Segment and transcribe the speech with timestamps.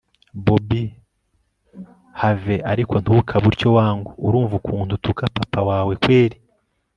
[0.45, 0.83] bobi
[2.21, 4.11] have ariko ntukabe utyo wangu!
[4.25, 6.37] urumva ukuntu utuka papa wawe kweli